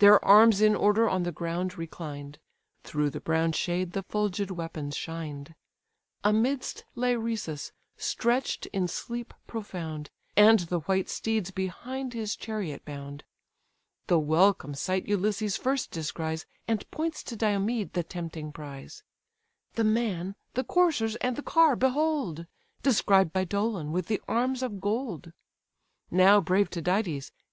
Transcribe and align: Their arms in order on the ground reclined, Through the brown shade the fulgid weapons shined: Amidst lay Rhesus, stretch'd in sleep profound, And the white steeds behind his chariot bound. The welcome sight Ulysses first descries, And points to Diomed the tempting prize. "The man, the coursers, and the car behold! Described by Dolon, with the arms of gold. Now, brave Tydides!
Their 0.00 0.24
arms 0.24 0.60
in 0.60 0.74
order 0.74 1.08
on 1.08 1.22
the 1.22 1.30
ground 1.30 1.78
reclined, 1.78 2.40
Through 2.82 3.10
the 3.10 3.20
brown 3.20 3.52
shade 3.52 3.92
the 3.92 4.02
fulgid 4.02 4.50
weapons 4.50 4.96
shined: 4.96 5.54
Amidst 6.24 6.82
lay 6.96 7.14
Rhesus, 7.14 7.70
stretch'd 7.96 8.66
in 8.72 8.88
sleep 8.88 9.32
profound, 9.46 10.10
And 10.36 10.58
the 10.58 10.80
white 10.80 11.08
steeds 11.08 11.52
behind 11.52 12.14
his 12.14 12.34
chariot 12.34 12.84
bound. 12.84 13.22
The 14.08 14.18
welcome 14.18 14.74
sight 14.74 15.06
Ulysses 15.06 15.56
first 15.56 15.92
descries, 15.92 16.46
And 16.66 16.90
points 16.90 17.22
to 17.22 17.36
Diomed 17.36 17.92
the 17.92 18.02
tempting 18.02 18.50
prize. 18.50 19.04
"The 19.74 19.84
man, 19.84 20.34
the 20.54 20.64
coursers, 20.64 21.14
and 21.22 21.36
the 21.36 21.44
car 21.44 21.76
behold! 21.76 22.46
Described 22.82 23.32
by 23.32 23.44
Dolon, 23.44 23.92
with 23.92 24.06
the 24.06 24.20
arms 24.26 24.64
of 24.64 24.80
gold. 24.80 25.32
Now, 26.10 26.40
brave 26.40 26.70
Tydides! 26.70 27.30